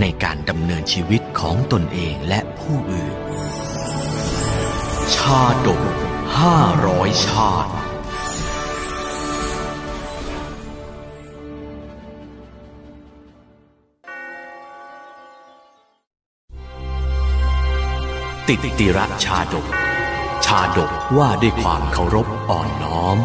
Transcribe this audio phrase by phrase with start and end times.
[0.00, 3.16] ในการดำเนินชีวิตของตนเองและผู้อื่น
[5.14, 5.82] ชาดก
[6.38, 7.72] ห้าร้อยชาติ
[18.46, 19.66] ติติระชาดก
[20.46, 23.18] ชาดกว่าด้วยความเคารพอ่อนน้อม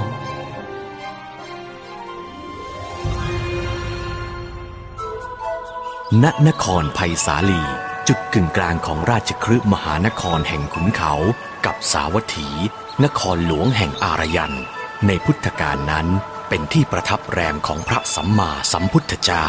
[6.21, 7.63] ณนครไผ่สาลี
[8.07, 11.13] จุดกึ่งกลางของราชครืมหานครแห่งขุนเขา
[11.65, 12.49] กับสาวัตถี
[13.03, 14.55] นครหลวงแห่งอารยัน
[15.07, 16.07] ในพุทธกาลนั้น
[16.49, 19.45] เป็นที่ประทับแรมของพระสัมมาสัมพุทธเจ้า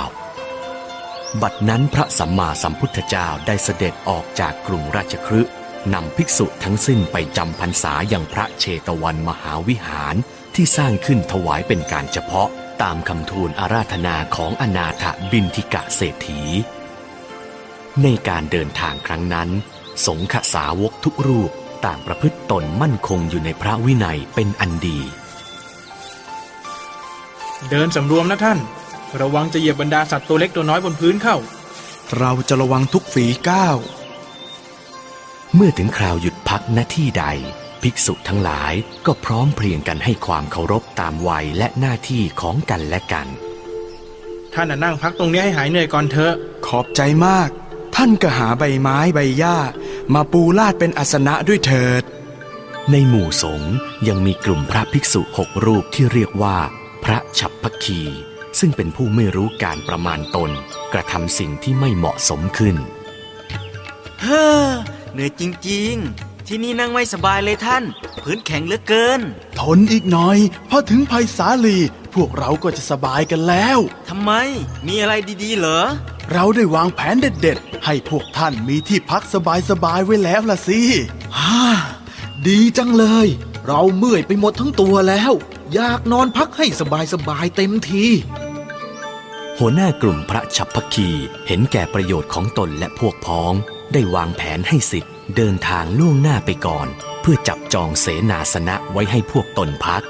[1.42, 5.40] บัดนั้นพระสัมมาสัมพุทธเจ้าได้เสด็จออกจากกรุงราชครื
[5.94, 10.14] นำภิกษุทั้งสิ้นไปจำพรรษาอย่างพระเชตวันมหาวิหาร
[10.54, 12.48] ที่สร้างขึ้นถวายเป็นการเฉพาะ
[12.82, 16.40] ตามคำทูลอาราธนาของอนาถบินทิกะเศรษฐี
[18.02, 19.48] ในการเดินทางครั้งนั้น
[20.06, 21.50] สงฆสาวกทุกรูป
[21.86, 24.98] ต่างประพฤติตนมั่นคงอยู่ในพระวินัยเป็นอันดี
[27.70, 28.58] เดินสำรวมนะท่าน
[29.20, 31.36] ระวังจะเหยียบบรรดาสัตว์ตัวเล็กตัวน้อยบนพื้นเข้า
[32.18, 33.76] เราจะระวังทุกฝีก้าว
[35.54, 37.24] เมื่อถึงคราวหยุดพักณที่ใด
[37.84, 38.72] ภิกษุทั้งหลาย
[39.06, 43.26] ก็พร้อมเพรียงกันให้ความเคารพตามวัยและหน้าที่ของกันและกัน
[44.54, 46.34] ท่านน่ะนั่งพักตรงนี้ให้หายเหนื่อยก่อนเถอะ
[46.66, 47.48] ขอบใจมาก
[47.96, 49.58] ท่านก็หาใบไม้ใบหญ้า
[50.14, 52.02] มาปูลาดเป็นอาสนะด้วยเถิด
[52.90, 53.74] ในหมู่สงฆ์
[54.08, 56.58] ยังมีกลุ่มพระภิกษุหกรูปที่เรียกว่า
[57.04, 58.00] พระฉับพักคี
[58.58, 60.50] ซึ่งเป็นผู้ไม่รู้การประมาณตน
[60.92, 62.76] กระทำสิ่งที่ไม่เหมาะสมขึ้น
[64.22, 64.70] เฮ้อ
[65.12, 67.84] เหนื่อยจริง ๆ ที่นี่นั่งไม่สบายเลยท่าน
[68.22, 69.20] พื้นแข็งเหลือเกิน
[69.60, 70.38] ทนอีกหน่อย
[70.70, 71.78] พอถึงภัยสาลี
[72.14, 73.78] พวกเราก็จะสบายกันแล้ว
[74.08, 74.32] ทำไม
[74.86, 75.82] มีอะไรดีๆ เหรอ
[76.32, 79.24] เราได้วางแผนเด็ดๆ ให้พวกท่านมีที่พัก
[79.70, 80.80] สบายๆ ไว้แล้วล่ะสิ
[81.38, 81.66] ฮ่า
[82.48, 83.26] ดีจังเลย
[83.66, 85.32] เราเมื่อยไปหมดทั้งตัวแล้ว
[85.74, 88.04] อยากนอนพักให้สบายๆ เต็มที
[89.58, 91.08] หัวหน้ากลุ่มพระฉับพักคี
[91.46, 93.52] เห็นแก่ประโยชน์ของตนและพวกพ้อง
[93.92, 96.86] ได้วางแผนให้สิทธิ์ เดินทางล่วงหน้าไปก่อน
[97.20, 100.02] เพื่อจับจองเสนาสนะไว้ให้พวกตนพัก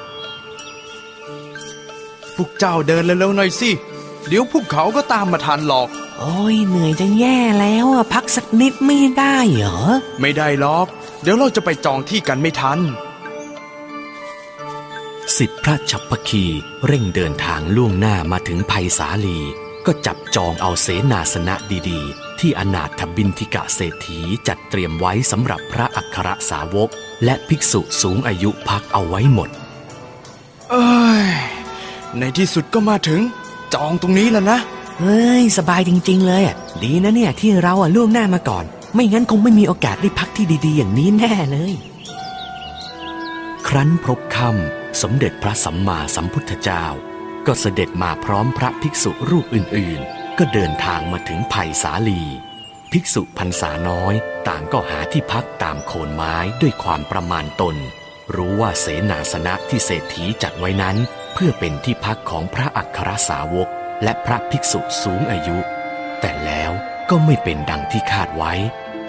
[2.37, 3.71] พวกเจ้าเดินเร็วๆหน่อยสิ
[4.29, 5.89] เดี๋ยวพวกเขาก็ตามมาทันหรอก
[6.19, 9.79] โอ้ยเหนื่อยจะแย่แล้วอะพักสักนิดไม่ได้เหรอ
[10.21, 10.87] ไม่ได้หรอก
[11.23, 12.79] เดี๋ยวเราจะไปจองที่กันไม่ทัน
[15.37, 16.45] สิทธิพระฉับพคี
[16.87, 19.39] เร่งเดินทางล่วงหน้ามาถึงภัยสาลี
[19.87, 21.55] ก็จับจองเอาเสนาสนะ
[21.89, 26.89] ดีๆ ที่อนาถบินทิกะเศรษฐีจัดเตรียมไว้สำหรับพระอัครสาวก
[27.25, 29.49] และภิกษุสูงอายุพักเอาไว้หมด
[30.71, 31.27] เอ้ย
[32.19, 33.21] ในที่สุดก็มาถึง
[33.75, 34.59] จองตรงนี้แล้วนะ
[35.01, 41.75] เฮ้ย สบายจริง ๆ เลยอะดีนะเนี่ยที่เราอะล่วงหน้ามาก่อน ไม่งั้นคงไม่มีโอกาสได้พักที่ดี ๆ อย่างนี้แน่เลย
[43.69, 46.85] ครั้นพบค่ำสมเด็จพระสัมมาสัมพุทธเจ้า
[47.47, 52.23] ก็เสด็จมาพร้อมพระภิกษุรูปอื่น ๆ ก็เดินทางมาถึงไผ่สาลี
[52.93, 54.15] ภิกษุพรรษาน้อย
[54.49, 57.77] ต่างก็หาที่พักตามโคนไม้ด้วยความประมาณตน
[58.35, 60.97] รู้ว่าเสนาสนะที่เศรษฐีจัดไว้นั้น
[61.35, 63.69] เพื่อเป็นที่พักของพระอัครสาวก
[64.03, 65.59] และพระภิกษุสูงอายุ
[66.21, 66.71] แต่แล้ว
[67.11, 68.53] ก็ไม่เป็นดังที่คาดไว้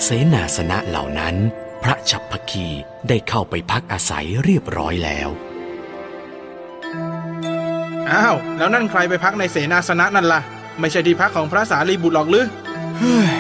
[0.04, 1.36] เสนาสนะเหล่านั้น
[1.84, 2.68] พระฉับพคี
[3.08, 5.30] ได้เข้าไปพักอาศัยเรียบร้อยแล้ว
[8.12, 10.42] อ้าวแล้วนั่นใครไปพักในเสนาสนะนั่นล่ะ
[10.80, 12.46] ไม่ใช่ที่พักของพระสารีบุตรหรอกหรือ
[12.98, 13.32] เฮ้ย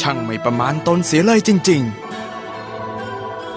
[0.00, 1.82] ช่างไม่ประมาณตนเสียเลยจริง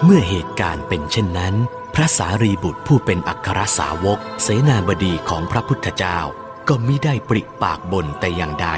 [0.04, 1.54] เมื่อเหตุการณ์เป็นเช่นนั้น
[1.94, 6.18] พระสารีบุตรผู้เป็นอัครสาวก เสนาบดีของพระพุทธเจ้า
[6.68, 8.68] ก็มิได้ปริปากบ่นแต่อย่างใด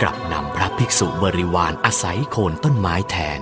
[0.00, 3.40] กลับนำพระภิกษุบริวารอาศัยโคนต้นไม้แทน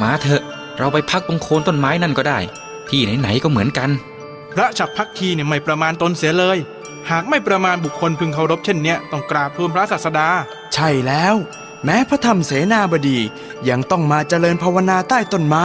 [0.00, 0.42] มาเถอะ
[0.78, 2.38] เราไปพักตรงโคนต้นไม้นั่นก็ได้
[2.88, 3.90] ที่ไหนๆก็เหมือนกัน
[4.54, 6.58] พระฉับพักคีเนี่ยไม่ประมาณตนเสียเลย
[7.10, 11.34] หากไม่ประมาณบุคคลพึงเคารพเช่นเนี้ยต้องกราบทูลพระศาสดาๆใช่แล้ว
[11.84, 13.18] แม้พระธรรมเสนาบดี
[13.68, 15.64] ยังต้องมาเจริญภาวนาใต้ต้นไม้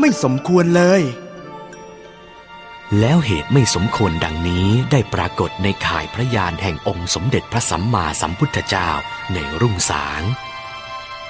[0.00, 1.02] ไม่สมควรเลย
[3.00, 8.90] แล้วเหตุไม่สมควรดังนี้ได้ปรากฏในข่ายพระยานแห่งองค์สมเด็จพระสัมมาสัมพุทธเจ้า
[9.32, 10.22] ในรุ่งสาง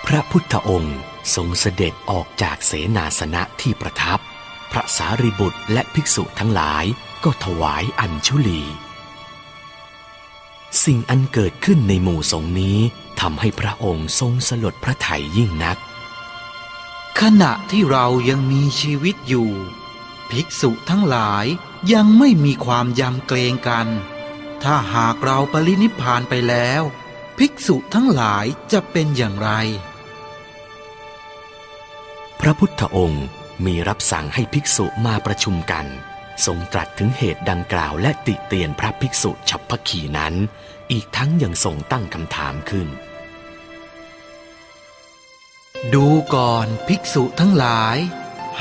[0.07, 0.99] พระพุทธองค์
[1.35, 4.19] ทรงเสด็จออกจากเสนาสนะที่ประทับ
[4.73, 6.85] พระสารีบุตรและภิกษุทั้งหลาย
[7.25, 8.63] ก็ถวายอัญชุลี
[10.83, 12.79] สิ่งอันเกิดขึ้นในหมู่สงฆ์นี้
[13.21, 15.79] ทำให้พระองค์ทรงสลดพระทัยยิ่งนัก
[17.21, 19.51] ขณะที่เรายังมีชีวิตอยู่
[20.31, 21.47] ภิกษุทั้งหลาย
[21.93, 23.89] ยังไม่มีความยำเกรงกัน
[24.63, 26.83] ถ้าหากเราปรินิพพานไปแล้ว
[27.39, 29.51] ภิกษุทั้งหลายจะเป็นอย่างไร
[32.41, 33.25] พระพุทธองค์
[33.65, 35.87] มีรับสั่งให้ภิกษุมาประชุมกัน
[36.47, 40.35] ทรงตรัสถึงเหตุดังกล่าวและติเตียนพระภิกษุฉับพคีนั้น
[40.93, 42.89] อีกทั้งยังทรงตั้งคำถามขึ้น
[45.95, 47.97] ดูก่อนภิกษุทั้งหลาย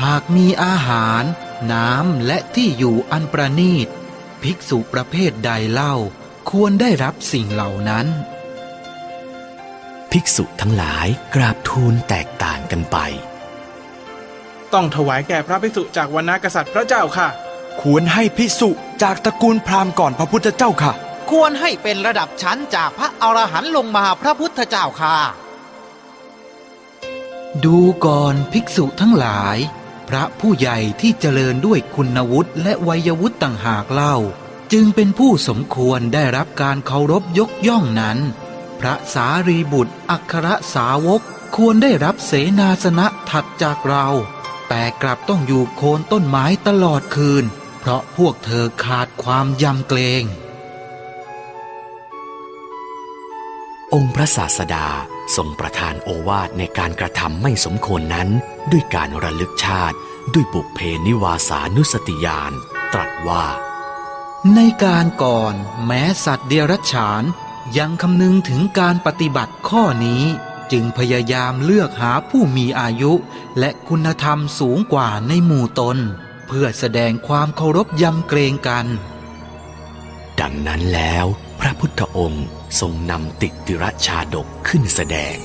[0.03, 1.23] หากมีอาหาร
[1.71, 3.87] น้ำและที่อยู่อันประนีต
[4.43, 5.95] ภิกษุประเภทใดเล่า
[6.49, 8.07] ควรได้รับสิ่งเหล่านั้น
[10.11, 12.97] ภิกษุทั้งหลายกราบทูลแตกต่างกันไป
[14.73, 17.27] ต้องถวายแก่พระภิกษุจากวรรณกษัตริย์พระเจ้าค่ะ
[17.81, 18.69] ควรให้พิสุ
[19.01, 20.93] จากตระกูลพราหมณ์ก่อนพระพุทธเจ้าค่ะ
[21.31, 25.17] ควรให้เป็นระดับชั้นจากพระอรหันต์ลงมาพระพุทธเจ้าค่ะ
[27.65, 29.57] ดูก่อนภิกษุทั้งหลาย
[30.09, 34.15] พระผู้ใหญ่ที่เจริญด้วยคุณวุฒิและวัยวุฒิต่างหากเล่า
[34.73, 38.17] จึงเป็นผู้สมควรได้รับการเคารพยกย่องนั้น
[38.79, 41.21] พระสารีบุตร อัครสาวก
[41.55, 44.07] ควรได้รับเสนาสนะถัดจากเรา
[44.69, 47.45] แต่กลับต้องอยู่โคนต้นไม้ตลอดคืน
[47.85, 50.23] เพราะพวกเธอขาดความยำเกรง
[53.93, 54.87] องค์พระศาสดา
[55.35, 58.29] ทรงประทานโอวาทในการกระทำไม่สมควรนั้น
[58.71, 59.97] ด้วยการระลึกชาติ
[60.33, 62.53] ด้วยบุพเพนิวาสานุสติญาณ
[62.93, 63.45] ตรัสว่า
[64.55, 65.53] ในการก่อน
[65.85, 67.23] แม้สัตว์เดรัจฉาน
[67.77, 70.23] ยังคำนึงถึงการปฏิบัติข้อนี้
[70.71, 73.13] จึงพยายามเลือกหาผู้มีอายุ
[73.59, 75.99] และคุณธรรมสูงกว่าในหมู่ตน
[76.47, 78.85] เพื่อแสดงความเคารพยำเกรงกัน
[80.39, 81.25] ดังนั้นแล้ว
[81.59, 82.45] พระพุทธองค์
[82.79, 85.37] ทรงนำติติรชาดกขึ้นแสดง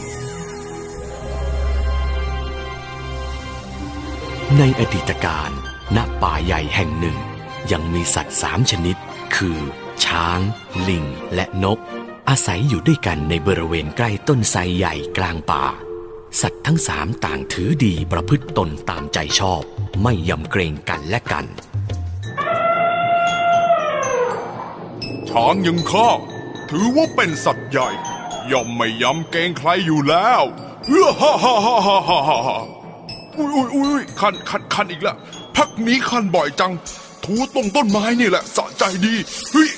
[4.58, 5.50] ในอดีตการ
[5.96, 7.18] ณป่าใหญ่แห่งหนึ่ง
[7.72, 8.96] ยังมีสัตว์สามชนิด
[9.36, 9.58] คือ
[10.04, 10.40] ช้าง
[10.88, 11.04] ลิง
[11.34, 11.78] และนก
[12.28, 15.64] อาศัยอยู่ด้วยกันในบริเวณใกล้ต้นไทรใหญ่กลางป่า
[16.40, 19.62] สัตว์ทั้งสามต่างถือดีประพฤติตนตามใจชอบ
[20.02, 21.46] ไม่ยำเกรงกันและกัน
[25.28, 26.10] ช้างยังข้า
[26.70, 27.90] ถือว่าเป็นสัตว์ใหญ่
[28.52, 30.42] ย่อมไม่ยำเกรงใครอยู่แล้ว
[30.86, 32.58] เฮ้อฮ่าฮ่าฮ่าฮ่าฮ่าฮ่า
[33.36, 35.16] อุ้ยอุ้ยอุ้ยคันคันคันอีกแล้ว
[35.56, 36.72] พักนี้คันบ่อยจัง
[37.24, 39.14] ถูตรงต้นไม้นี่แหละสะใจดี
[39.52, 39.70] เฮ้ย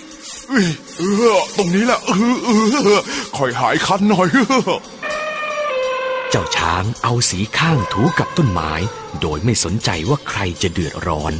[0.48, 1.02] เอ้ยเอ
[1.36, 3.00] อตรงนี้แหละเออเออ
[3.36, 4.38] คอยหายคันหน่อยเอ
[4.70, 4.78] อ
[6.32, 8.72] เจ้าช้างเอาสีข้างถูกับต้นไม้
[9.20, 11.32] โดยไม่สนใจว่าใครจะเดือดร้อน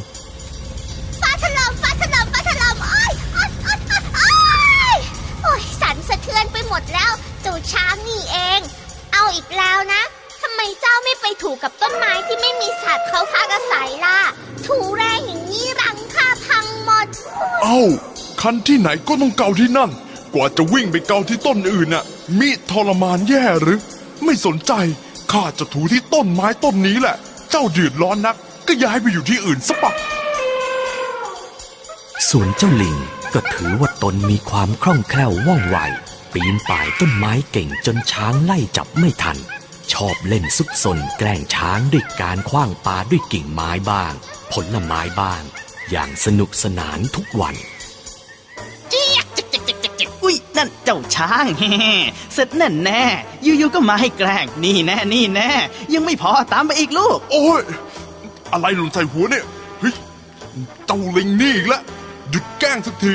[1.22, 3.80] ฟ้าถล่มฟ้าถล่มฟ้าถล่มโอ้ยโอ้ยโอ้ย
[4.16, 4.30] โอ้
[4.96, 4.98] ย
[5.42, 8.60] โอ้ยสันสะเทือนไปหมดแล้วเจ้าช้างนี่เอง
[9.12, 10.02] เอาอีกแล้วนะ
[10.42, 14.18] ทำไมเจ้าไม่ไปถูกับต้นไม้ที่ไม่มีสัตว์เขาพักอาศัยล่ะ
[14.66, 17.06] ถูแรงอย่างนี้รังค่าพังหมด
[17.62, 17.80] เอ้า
[18.40, 19.90] คันที่ไหนก็ต้องเกาที่นั่น
[20.34, 22.04] กว่าจะวิ่งไปเกาที่ต้นอื่นน่ะ
[22.38, 23.80] มีทรมานแย่หรือ
[24.32, 24.74] ไม่สนใจ
[25.32, 27.16] ข้าจะถูที่ต้นไม้ต้นนี้แหละ
[27.50, 29.92] เจ้าเดือดร้อนนัก ก็ย้ายไปอยู่ที่อื่นซะปะ
[32.30, 32.96] ส่วนเจ้าลิง
[33.34, 35.76] ก็ถือว่าตนมีความคล่องแคล่วว่องไว
[36.32, 39.38] ปีนป่ายต้นไม้เก่งจนช้างไล่จับไม่ทัน
[39.92, 44.12] ชอบเล่นซุกซนแกล้งช้างด้วยการคว้างปลาด้วยกิ่งไม้บ้าง
[44.52, 45.42] ผลไม้บ้าง
[45.90, 47.54] อย่างสนุกสนานทุกวัน
[50.60, 51.70] อุ้ยนั่นเจ้าช้างเฮ้
[52.34, 55.50] เสร็จแน่แน่ๆอยู่ๆก็มาให้แกล้งนี่แน่นี่แน่
[55.94, 57.62] ยังไม่พอตามไปอีกลูก โอ้ย
[58.52, 59.44] อะไรหล่นใส่หัวเนี่ย
[59.80, 59.94] เฮ้ย
[60.86, 61.82] เจ้าลิงนี่อีกแล้ว
[62.30, 63.12] หยุดแกล้งสักที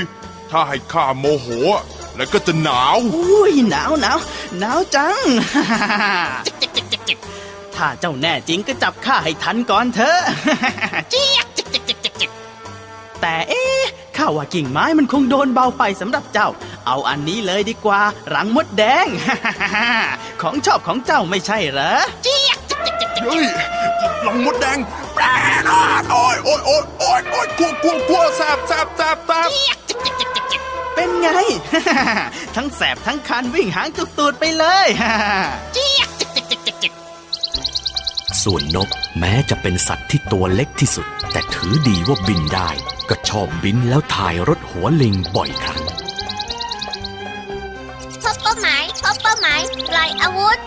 [0.51, 1.83] ถ้าให้ข้าโมโหอะ
[2.15, 4.17] แล้วก็จะหนาวอุ้ยหนาวหนาว
[4.59, 5.23] หนาวจัง
[7.75, 10.19] ถ้าเจ้าแน่จริงก็จับข้าให้ทันก่อนเถอะ
[13.21, 13.83] แต่เอ๊ะ
[14.17, 16.47] ข้าว่ากิ่งไม้มันคงโดนเบาไปสำหรับเจ้า
[16.87, 18.01] เอาอันนี้เลยดีกว่า
[18.33, 19.07] รังมดแดง
[20.41, 21.97] ของชอบของเจ้าไม่ใช่เหรอ
[23.23, 23.45] เฮ้ย
[24.23, 24.79] หลังมดแดง
[25.13, 25.23] แปร
[25.67, 29.49] นาดโอ้ยโอ้ยโอ้ยโอ้ยโอ้ยกลัวกลัวกลัวแสบแสบแสบแสบ
[30.95, 31.29] เป็นไง
[32.55, 34.87] ทั้งแสบทั้งคันวิ่งหางตุกตูดไปเลย
[38.43, 38.89] ส่วนนก
[39.19, 42.69] แม้จะเป็นสัตว์ที่ตัวเล็กที่สุด แต่ถือดีว่าบินได้
[43.09, 50.59] ก็ชอบบินแล้วถ่ายรถหัวลิงบ่อยครั้งาหมายพบเป้าหมายปล่อยอาวุธ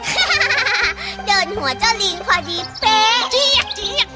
[1.27, 4.09] เดินหัวเจ้าลิงพอดีเป๊ะเจี๊ยกเจี๊ยก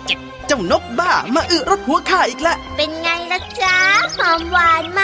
[0.47, 3.77] เจ้านกบ้ามาอึรถหัวข้าอีกแล้วเป็นไงล่ะจ๊ะ
[4.17, 5.03] หอมหวานไหม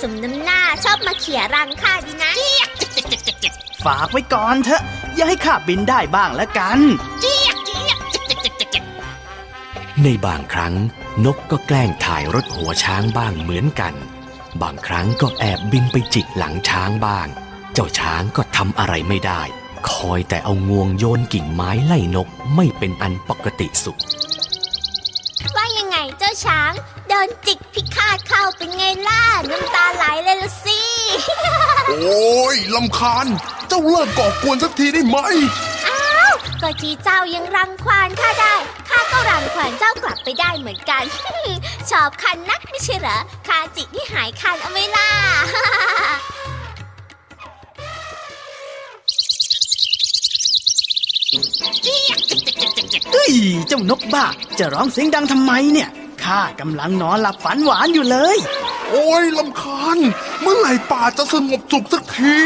[0.00, 2.68] สมน้ำหน้าชอบมาเขี่ยรังข้าดีนะเจี๊ยก
[3.84, 4.82] ฝากไว้ก่อนเถอะ
[5.14, 6.78] อย่าให้ข้าบินได้บ้างละกัน
[7.20, 7.98] เจี๊ยกเจี๊ยก
[10.02, 10.74] ในบางครั้ง
[11.24, 13.94] นกก็แกล้งถ่ายรถหัวช้างบ้างเหมือนกัน
[14.62, 19.42] บางครั้งก็แอบบินไปจิกหลังช้างบ้างเจ้าช้างก็ทำอะไรไม่ได้
[19.90, 23.98] คอยแต่เอางวงโยนกิ่งไม้ไล่นกไม่เป็นอันปกติสุข
[25.56, 26.72] ว่ายังไงเจ้าช้าง
[27.08, 30.80] เดินจิกพิฆาตเข้าเป็นไงล่ะน้ำตาไหลเลยละสิ
[31.88, 33.26] โอ้ยลำคาญ
[33.68, 35.18] เจ้าเลิกก่อกวนสักทีได้ไหม
[35.88, 38.54] อ้าวก็ที่เจ้ายังรังควานข้าได้
[38.88, 41.04] ข้าก็รังควานเจ้ากลับไปได้เหมือนกัน
[41.90, 43.18] ชอบคันนักไม่ใช่เหรอ
[43.48, 45.08] ข้าจิกนี่หายคันเอาไหมล่ะ
[53.48, 54.26] เฮ้ยเจ้านกบ้า
[54.58, 55.88] จะร้องเสียงดังทำไมเนี่ย
[56.24, 58.38] ข้ากำลังนอนหลับฝันหวานอยู่เลย
[58.90, 59.98] โอ้ยลำคาญ
[60.42, 62.38] เมื่อไหร่ป่าจะสงบสุขสักที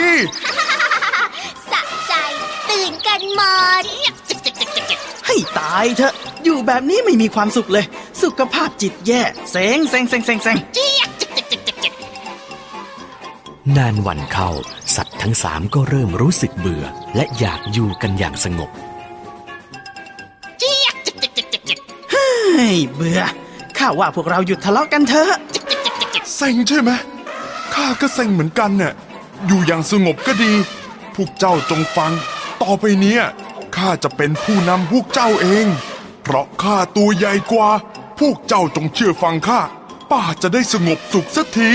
[1.70, 2.14] สะใจ
[2.70, 3.40] ตื่นกันหม
[3.82, 3.84] ด
[5.26, 7.84] ให้ตายเถอะ อยู่แบบนี้ไม่มีความสุขเลย
[8.22, 10.56] สุขภาพจิตแย่เซ็งเซ็งเซ็งเซ็งเซ็ง
[13.76, 14.50] นานวันเข้า
[14.94, 16.84] สัตว์ทั้งสามก็เริ่มรู้สึกเบื่อ
[17.16, 18.72] และอยากอยู่กันอย่างสงบ
[22.62, 23.20] ฮ้ยเบื่อ
[23.78, 25.32] ข้าว่าพวกเราหยุดทะเลาะกันเถอะ
[26.36, 26.90] เซ็งใช่ไหม
[27.74, 28.92] ข้าก็เซ็งเหมือนกันเนี่ย
[29.46, 30.52] อยู่อย่างสงบก็ดี
[31.14, 32.12] พวกเจ้าจงฟัง
[32.62, 33.22] ต่อไปเนี้ย
[33.76, 35.66] ข้าจะเป็นผู้นำพวกเจ้าเอง
[36.22, 37.68] เพราะข้าตัวใหญ่กว่า
[38.20, 39.60] พวกเจ้าจงเชื่อฟังข้า
[40.10, 41.72] ป่าจะได้สงบสุขสักที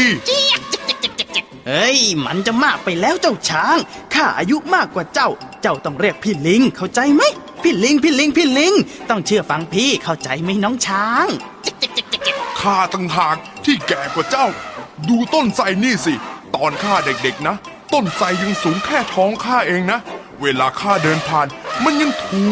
[1.67, 3.77] เฮ้ย มันจะมากไปแล้วเจ้าช้าง
[4.13, 5.29] ข้าอายุมากกว่าเจ้า
[5.61, 7.23] เจ้าต้องเรียกพี่ลิงเข้าใจไหม
[7.69, 8.73] พี่ลิงพี่ลิงพี่ลิง
[9.09, 11.27] ต้องเชื่อฟังพี่เข้าใจไหมน้องช้าง
[12.59, 14.47] ข้าตั้งหากที่แก่กว่าเจ้า
[15.09, 16.13] ดูต้นไทรนี่สิ
[16.55, 17.55] ตอนข้าเด็กๆนะ
[17.93, 19.99] ต้นไทรยังสูงแค่ท้องข้าเองนะ
[20.41, 21.47] เวลาข้าเดินผ่าน
[21.83, 22.43] มันยังถู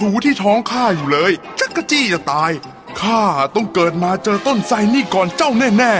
[0.00, 2.52] ถูที่ท้องข้าอยู่เลยจักกะจี้จะตาย
[3.00, 3.22] ข้า
[3.54, 5.94] ต้องเกิดมาเจอต้นไทรนี่ก่อนเจ้าแน่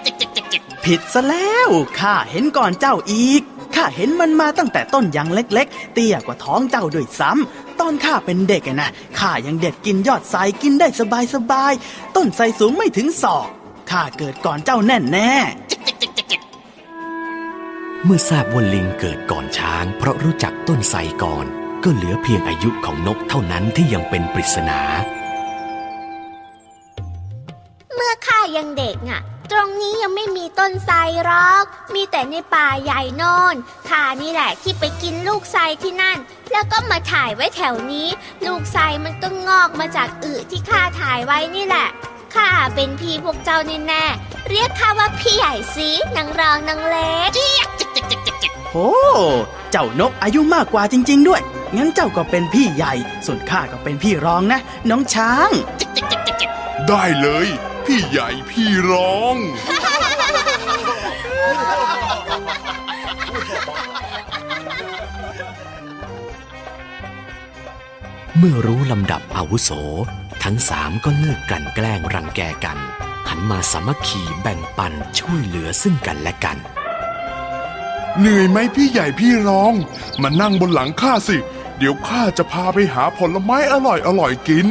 [0.00, 1.68] ๆผิดซะแล้ว
[2.00, 3.42] ข้าเห็นก่อนเจ้าอีก
[3.74, 10.88] ข้าเห็นมันมาตั้งแต่ต้นยังเล็ก ๆ เตี้ยกว่าท้องเจ้าด้วยซ้ำตอนข้าเป็นเด็กอะนะข้ายังเด็ดกินยอดไทรกินได้
[11.34, 13.48] สบายๆต้นไทรสูงไม่ถึงศอก
[13.90, 15.32] ข้าเกิดก่อนเจ้าแน่แน่
[18.04, 21.46] เมื่อทราบว่าลิงเกิดก่อนช้าง เพราะรู้จักต้นไทรก่อน
[21.84, 24.80] ก็เหลือเพียงอายุของนกเท่านั้นที่ยังเป็นปริศนา
[27.94, 33.22] เมื่อข้ายังเด็กอะ ตรงนี้ยังไม่มีต้นไทรหรอก มีแต่ในป่าใหญ่โน
[33.52, 33.54] น
[33.88, 36.18] ข้านี่แหละที่ไปกินลูกไทรที่นั่น
[36.52, 38.08] แล้วก็มาถ่ายไว้แถวนี้
[38.46, 41.88] ลูกไทรมันก็งอกมาจากอึที่ข้าถ่ายไว้นี่แหละ
[42.34, 43.58] ข้าเป็นพี่พวกเจ้า
[43.88, 48.90] แน่ๆเรียกข้าว่าพี่ใหญ่สินางรองนางเล็กๆโอ้
[49.70, 51.40] เจ้านกอายุมากกว่าจริง ๆ ด้วย
[51.76, 52.94] งั้นเจ้าก็เป็นพี่ใหญ่
[53.26, 54.60] ส่วนข้าก็เป็นพี่รองนะ
[54.90, 55.50] น้องช้าง
[56.88, 57.48] ได้เลย
[57.86, 59.36] พี่ใหญ่พี่ร้อง
[68.38, 69.70] เมื่อรู้ลำดับอาวุโส
[70.42, 72.78] ทั้งสามก็เลิกกลั่นแกล้งรังแกกัน
[73.28, 76.58] หันมาสามัคคีแบ่งปันช่วยเหลือซึ่งกันและกัน
[78.18, 79.74] เหนื่อยไหมพี่ใหญ่พี่ร้อง
[80.22, 81.36] มานั่งบนหลังข้าสิ
[81.78, 84.68] เดี๋ยวข้าจะพาไปหาผลไม้อร่อยอร่อยๆกิน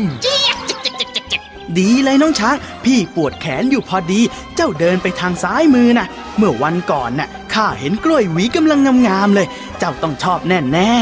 [1.80, 2.56] ดีเลยน้องช้าง
[2.86, 4.22] พี่ปวดแขนอยู่พอดี
[4.56, 9.48] เจ้าเดินไปทางซ้ายมือนะเมื่อวันก่อนน่ะข้าเห็นกล้วยหวีกำลังงามๆเลย
[9.80, 10.94] เจ้าต้องชอบแน่แน่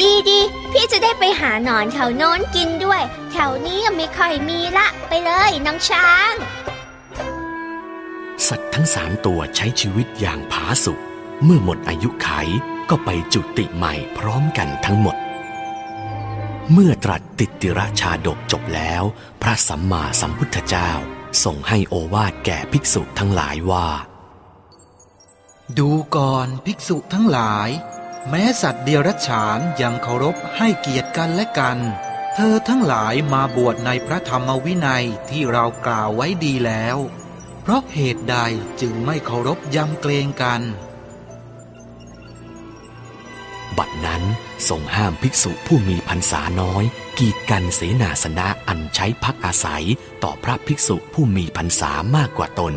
[0.00, 6.32] ดีดีๆพี่จะได้ไปหาหนอนแถวโน้นกินด้วย แถวนี้ยังไม่ค่อยมีละ ไปเลยน้องช้าง
[8.46, 10.98] สัตว์ทั้งสามตัวใช้ชีวิตอย่างผาสุก
[11.44, 12.28] เมื่อหมดอายุไข
[12.90, 15.16] ก็ไปจุติใหม่พร้อมกันทั้งหมด
[16.74, 19.02] เมื่อตรัสติติระชาดกจบแล้ว
[19.42, 20.90] พระสัมมาสัมพุทธเจ้า
[21.44, 23.88] ส่งให้โอวาทแก่ภิกษุทั้งหลายว่า
[25.78, 27.68] ดูก่อนภิกษุทั้งหลาย
[28.28, 31.78] แม้สัตว์เดรัจฉานยังเคารพให้เกียรติกันและกัน
[32.34, 36.96] เธอทั้งหลายมาบวชในพระธรรมวินัยที่เรากล่าวไว้ดีแล้ว
[37.62, 38.36] เพราะเหตุใด
[38.80, 40.62] จึงไม่เคารพยำเกรงกัน
[43.78, 44.22] บัดนั้น
[44.68, 46.84] ทรงห้ามภิกษุผู้มีพรรษาน้อย
[47.18, 49.84] กีดกันเสนาสนะอันใช้พักอาศัย
[50.22, 52.74] ต่อพระภิกษุผู้มีพรรษามากกว่าตน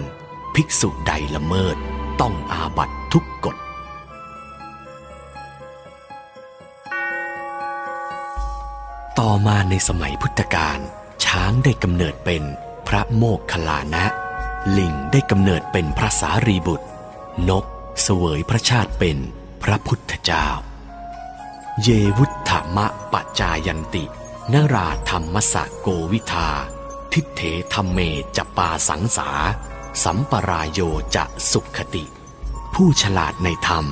[0.56, 1.76] ภิกษุใดละเมิด
[2.22, 3.56] ต้องอาบัตทุกกฎ
[9.20, 10.80] ต่อมาในสมัยพุทธกาล
[11.26, 12.44] ช้างได้กำเนิดเป็น
[12.88, 14.06] พระโมคคัลลานะ
[14.78, 16.88] ลิงได้กำเนิดเป็นพระสารีบุตร
[17.50, 17.66] นก
[18.02, 19.18] เสวยพระชาติเป็น
[19.64, 20.48] พระพุทธเจ้า
[21.82, 24.06] เยวุฒมะปัจจายันติ
[24.54, 26.50] นราธรรมสะโกวิทา
[27.14, 27.42] ทิเถ
[27.74, 28.00] ธรรมเม
[28.38, 29.30] จปาสังสา
[30.04, 30.80] สัมปรายโย
[31.16, 32.06] จะสุขติ
[32.74, 33.86] ผู้ฉลาดในธรรม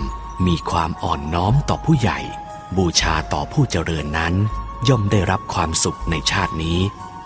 [0.48, 2.20] มีความอ่อนน้อมต่อผู้ใหญ่
[2.78, 4.34] บูชาต่อผู้เจริญนั้น
[4.88, 6.80] ย่อมได้รับความสุขในชาตินี้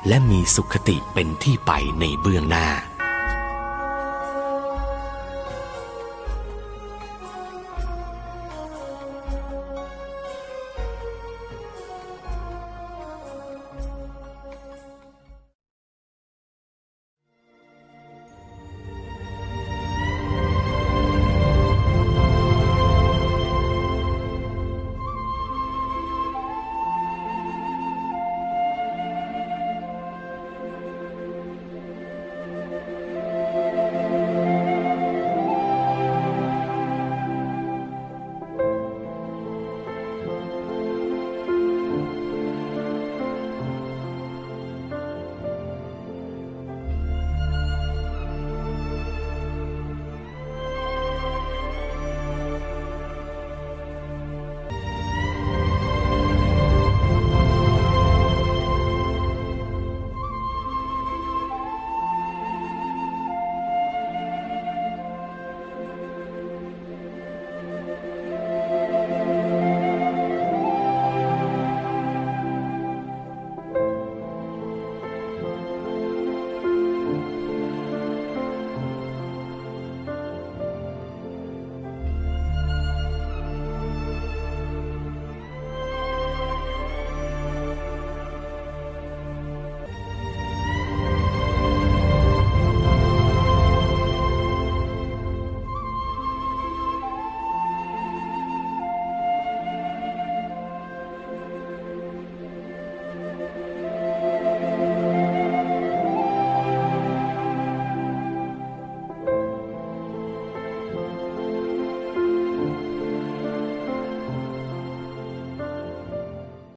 [0.07, 2.67] และมีสุขติเป็นที่ไปในเบื้องหน้า